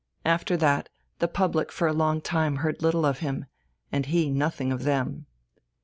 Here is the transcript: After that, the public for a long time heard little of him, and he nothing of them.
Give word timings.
After 0.25 0.57
that, 0.57 0.89
the 1.19 1.27
public 1.27 1.71
for 1.71 1.87
a 1.87 1.93
long 1.93 2.21
time 2.21 2.55
heard 2.55 2.81
little 2.81 3.05
of 3.05 3.19
him, 3.19 3.45
and 3.91 4.07
he 4.07 4.31
nothing 4.31 4.71
of 4.71 4.81
them. 4.81 5.27